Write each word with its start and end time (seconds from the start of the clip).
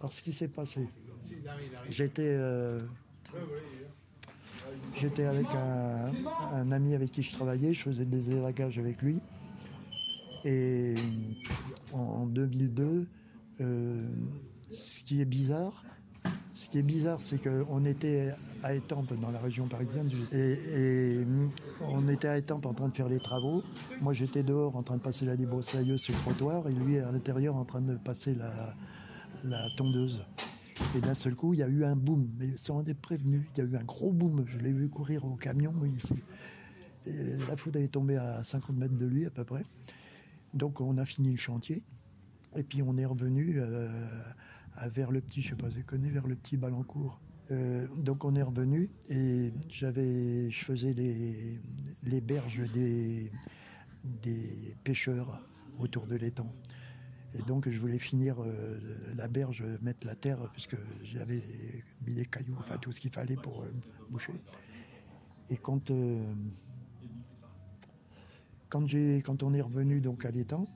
Alors, 0.00 0.12
ce 0.12 0.22
qui 0.22 0.32
s'est 0.32 0.48
passé, 0.48 0.88
j'étais 1.90 2.22
euh, 2.22 2.78
j'étais 4.96 5.24
avec 5.24 5.46
un, 5.54 6.12
un 6.52 6.72
ami 6.72 6.94
avec 6.94 7.10
qui 7.10 7.22
je 7.22 7.32
travaillais, 7.32 7.74
je 7.74 7.82
faisais 7.82 8.04
des 8.04 8.30
élagages 8.30 8.78
avec 8.78 9.02
lui. 9.02 9.20
Et 10.44 10.94
en, 11.92 11.98
en 11.98 12.26
2002, 12.26 13.06
euh, 13.60 14.08
ce 14.72 15.02
qui 15.02 15.20
est 15.20 15.24
bizarre, 15.24 15.82
ce 16.54 16.68
qui 16.68 16.78
est 16.78 16.82
bizarre, 16.82 17.20
c'est 17.20 17.38
qu'on 17.38 17.84
était 17.84 18.34
à 18.62 18.74
Étampes, 18.74 19.12
dans 19.20 19.30
la 19.30 19.40
région 19.40 19.66
parisienne, 19.66 20.10
et, 20.32 20.52
et 20.52 21.26
on 21.80 22.08
était 22.08 22.28
à 22.28 22.38
Étampes 22.38 22.66
en 22.66 22.74
train 22.74 22.88
de 22.88 22.94
faire 22.94 23.08
les 23.08 23.20
travaux. 23.20 23.62
Moi, 24.00 24.12
j'étais 24.12 24.42
dehors 24.44 24.76
en 24.76 24.82
train 24.82 24.96
de 24.96 25.02
passer 25.02 25.24
la 25.24 25.36
débroussailleuse 25.36 26.00
sur 26.00 26.14
le 26.14 26.20
trottoir, 26.20 26.68
et 26.68 26.72
lui 26.72 26.98
à 26.98 27.10
l'intérieur 27.10 27.56
en 27.56 27.64
train 27.64 27.80
de 27.80 27.96
passer 27.96 28.34
la, 28.34 28.74
la 29.44 29.66
tondeuse. 29.76 30.24
Et 30.96 31.00
d'un 31.00 31.14
seul 31.14 31.34
coup, 31.34 31.54
il 31.54 31.60
y 31.60 31.62
a 31.62 31.68
eu 31.68 31.84
un 31.84 31.96
boom, 31.96 32.30
mais 32.38 32.56
sans 32.56 32.86
être 32.88 33.00
prévenu. 33.00 33.48
Il 33.56 33.58
y 33.58 33.66
a 33.66 33.70
eu 33.70 33.76
un 33.76 33.84
gros 33.84 34.12
boom. 34.12 34.44
Je 34.46 34.58
l'ai 34.58 34.72
vu 34.72 34.88
courir 34.88 35.24
au 35.24 35.34
camion 35.34 35.74
ici. 35.84 36.22
Et 37.06 37.36
la 37.48 37.56
foudre 37.56 37.78
est 37.80 37.88
tombée 37.88 38.16
à 38.16 38.42
50 38.42 38.76
mètres 38.76 38.96
de 38.96 39.06
lui 39.06 39.26
à 39.26 39.30
peu 39.30 39.44
près. 39.44 39.64
Donc 40.54 40.80
on 40.80 40.96
a 40.98 41.04
fini 41.04 41.30
le 41.30 41.38
chantier. 41.38 41.82
Et 42.56 42.62
puis 42.62 42.82
on 42.82 42.96
est 42.96 43.04
revenu 43.04 43.56
euh, 43.58 43.88
vers 44.86 45.10
le 45.10 45.20
petit, 45.20 45.42
je 45.42 45.50
sais 45.50 45.56
pas 45.56 45.70
si 45.70 45.78
vous 45.78 45.84
connaissez, 45.84 46.12
vers 46.12 46.26
le 46.26 46.36
petit 46.36 46.56
Balancourt. 46.56 47.20
Euh, 47.50 47.86
donc 47.96 48.24
on 48.24 48.34
est 48.34 48.42
revenu 48.42 48.90
et 49.08 49.52
j'avais, 49.70 50.50
je 50.50 50.64
faisais 50.64 50.92
les, 50.92 51.58
les 52.02 52.20
berges 52.20 52.62
des, 52.72 53.32
des 54.04 54.76
pêcheurs 54.84 55.42
autour 55.78 56.06
de 56.06 56.16
l'étang. 56.16 56.52
Et 57.38 57.42
donc 57.42 57.68
je 57.68 57.80
voulais 57.80 57.98
finir 57.98 58.36
euh, 58.40 58.78
la 59.16 59.28
berge, 59.28 59.62
mettre 59.80 60.04
la 60.06 60.16
terre, 60.16 60.38
puisque 60.52 60.76
j'avais 61.04 61.42
mis 62.06 62.14
des 62.14 62.24
cailloux, 62.24 62.56
enfin 62.58 62.78
tout 62.78 62.90
ce 62.90 63.00
qu'il 63.00 63.12
fallait 63.12 63.36
pour 63.36 63.62
euh, 63.62 63.72
boucher. 64.10 64.32
Et 65.48 65.56
quand, 65.56 65.90
euh, 65.90 66.34
quand, 68.68 69.42
on 69.42 69.54
est 69.54 69.60
revenu 69.60 70.00
donc 70.00 70.24
à 70.24 70.30
l'étang, 70.30 70.66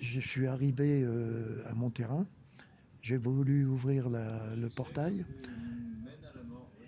je 0.00 0.20
suis 0.20 0.46
arrivé 0.46 1.04
à 1.66 1.74
mon 1.74 1.90
terrain, 1.90 2.26
j'ai 3.02 3.18
voulu 3.18 3.66
ouvrir 3.66 4.08
le 4.08 4.68
portail, 4.68 5.26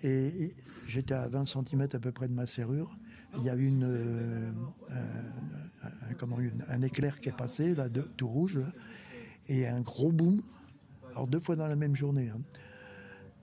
et, 0.01 0.45
et 0.45 0.53
j'étais 0.87 1.13
à 1.13 1.27
20 1.27 1.45
cm 1.45 1.81
à 1.93 1.99
peu 1.99 2.11
près 2.11 2.27
de 2.27 2.33
ma 2.33 2.47
serrure. 2.47 2.97
Il 3.37 3.43
y 3.43 3.49
a 3.49 3.55
eu 3.55 3.65
une, 3.67 3.83
euh, 3.83 4.51
un, 4.89 5.87
un- 5.87 6.13
comment, 6.17 6.37
un 6.69 6.81
éclair 6.81 7.19
qui 7.19 7.29
est 7.29 7.35
passé, 7.37 7.73
là, 7.75 7.89
de- 7.89 8.01
tout 8.17 8.27
rouge, 8.27 8.59
et 9.49 9.67
un 9.67 9.81
gros 9.81 10.11
boom. 10.11 10.41
Alors 11.11 11.27
deux 11.27 11.39
fois 11.39 11.55
dans 11.55 11.67
la 11.67 11.75
même 11.75 11.95
journée. 11.95 12.29
hein. 12.29 12.41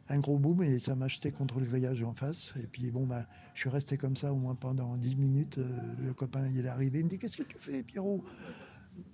Un 0.09 0.19
gros 0.19 0.39
boom 0.39 0.63
et 0.65 0.81
ça 0.81 0.97
m'a 0.97 1.07
jeté 1.07 1.31
contre 1.31 1.61
le 1.61 1.67
grillage 1.67 2.03
en 2.03 2.15
face. 2.15 2.53
Et 2.61 2.67
puis 2.67 2.91
bon, 2.91 3.07
bah, 3.07 3.27
je 3.55 3.61
suis 3.61 3.69
resté 3.71 3.97
comme 3.97 4.17
ça 4.17 4.33
au 4.33 4.37
moins 4.37 4.57
pendant 4.57 4.97
10 4.97 5.15
minutes. 5.15 5.59
Euh, 5.59 5.69
le 6.05 6.13
copain, 6.15 6.49
il 6.53 6.65
est 6.65 6.69
arrivé, 6.69 6.99
il 6.99 7.05
me 7.05 7.11
dit 7.11 7.19
Qu'est-ce 7.19 7.37
que 7.37 7.45
tu 7.45 7.57
fais, 7.59 7.85
Pierrot? 7.85 8.25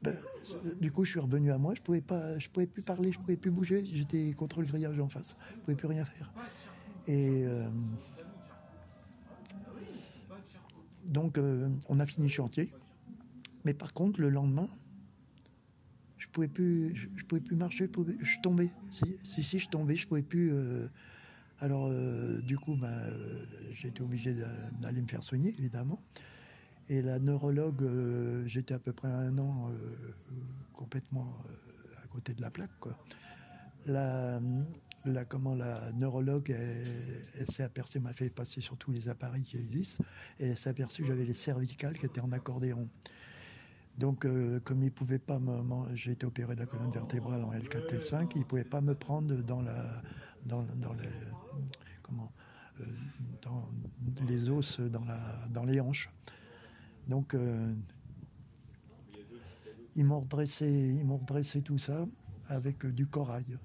Ben, 0.03 0.17
Du 0.81 0.91
coup, 0.91 1.05
je 1.05 1.11
suis 1.11 1.21
revenu 1.21 1.51
à 1.53 1.59
moi. 1.59 1.75
Je 1.75 1.83
pouvais 1.83 2.01
pas, 2.01 2.39
je 2.39 2.49
pouvais 2.49 2.67
plus 2.67 2.81
parler, 2.83 3.13
je 3.13 3.19
pouvais 3.19 3.37
plus 3.37 3.51
bouger. 3.51 3.85
J'étais 3.93 4.33
contre 4.33 4.61
le 4.63 4.67
grillage 4.67 4.99
en 4.99 5.09
face. 5.11 5.37
Je 5.57 5.61
pouvais 5.61 5.77
plus 5.77 5.87
rien 5.89 6.07
faire. 6.07 6.33
Et 7.07 7.43
euh, 7.45 7.69
donc, 11.07 11.39
euh, 11.39 11.69
on 11.89 12.01
a 12.01 12.07
fini 12.07 12.27
le 12.27 12.33
chantier. 12.33 12.71
Mais 13.65 13.75
par 13.75 13.93
contre, 13.93 14.21
le 14.21 14.31
lendemain, 14.31 14.69
je 16.19 16.29
pouvais 16.29 16.49
plus, 16.49 16.95
je, 16.95 17.25
pouvais 17.25 17.41
plus 17.41 17.57
marcher, 17.57 17.89
je, 18.21 18.41
tombais. 18.41 18.71
Si, 18.91 19.19
si, 19.23 19.43
si, 19.43 19.59
je 19.59 19.69
tombais, 19.69 19.97
je 19.97 20.07
pouvais 20.07 20.23
plus. 20.23 20.53
euh, 20.53 20.89
alors, 21.61 21.89
euh, 21.91 22.41
du 22.43 22.59
coup, 22.59 22.77
j'ai 23.73 23.89
été 23.89 24.03
obligé 24.03 24.35
d'a- 24.35 24.71
d'aller 24.83 25.01
me 25.01 25.07
faire 25.09 25.23
soigner, 25.23 25.55
évidemment. 25.59 26.01
Et 26.89 27.03
la 27.03 27.19
neurologue, 27.19 27.83
j'étais 28.47 28.75
à 28.75 28.79
peu 28.79 28.93
près 28.93 29.09
un 29.09 29.37
an 29.39 29.71
complètement 30.73 31.35
à 32.05 32.07
côté 32.07 32.35
de 32.35 32.41
la 32.43 32.51
plaque, 32.51 32.79
quoi. 32.79 32.97
La, 33.87 34.39
comment, 35.29 35.55
la 35.55 35.93
neurologue, 35.93 36.55
s'est 37.49 37.63
aperçue, 37.63 38.01
m'a 38.01 38.13
fait 38.13 38.31
passer 38.31 38.61
sur 38.61 38.77
tous 38.77 38.93
les 38.93 39.09
appareils 39.09 39.45
qui 39.45 39.57
existent, 39.57 40.05
et 40.39 40.49
elle 40.49 40.59
s'est 40.59 40.71
aperçue 40.71 41.03
que 41.03 41.09
j'avais 41.09 41.25
les 41.25 41.35
cervicales 41.35 41.99
qui 41.99 42.07
étaient 42.07 42.21
en 42.21 42.33
accordéon. 42.33 42.89
Donc, 43.99 44.27
euh, 44.27 44.61
comme 44.61 44.83
il 44.83 44.93
pouvait 44.93 45.19
pas 45.19 45.39
me, 45.39 45.63
j'ai 45.95 46.13
été 46.13 46.27
opéré 46.27 46.55
de 46.55 46.61
la 46.61 46.67
colonne 46.67 46.91
vertébrale 46.91 47.43
en 47.43 47.53
L4, 47.53 47.99
L5, 47.99 48.33
il 48.37 48.45
pouvait 48.45 48.65
pas 48.65 48.83
me 48.83 48.95
prendre 48.95 49.35
dans 49.37 49.63
la, 49.63 50.03
dans, 50.45 50.63
euh, 50.63 50.65
dans 53.43 53.69
les 54.29 54.51
os, 54.51 54.81
dans 54.81 55.05
la, 55.05 55.19
dans 55.49 55.65
les 55.65 55.81
hanches. 55.81 56.11
Donc, 57.09 57.35
euh, 57.35 57.73
ils 59.95 60.05
m'ont 60.05 60.21
redressé, 60.21 60.69
ils 60.69 61.05
m'ont 61.05 61.17
redressé 61.17 61.63
tout 61.63 61.79
ça 61.79 62.07
avec 62.49 62.85
du 62.85 63.07
corail. 63.07 63.57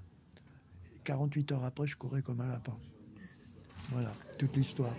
48 1.04 1.52
heures 1.52 1.64
après, 1.64 1.86
je 1.86 1.96
courais 1.96 2.22
comme 2.22 2.40
un 2.40 2.48
lapin. 2.48 2.76
Voilà, 3.90 4.12
toute 4.38 4.56
l'histoire. 4.56 4.94